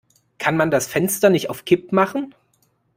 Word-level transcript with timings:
Kann 0.39 0.57
man 0.57 0.71
das 0.71 0.87
Fenster 0.87 1.29
nicht 1.29 1.51
auf 1.51 1.63
Kipp 1.63 1.91
machen? 1.91 2.33